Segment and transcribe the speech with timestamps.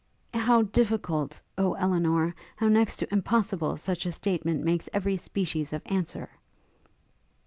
[0.33, 2.33] 'How difficult, O Elinor!
[2.55, 6.27] how next to impossible such a statement makes every species of answer!'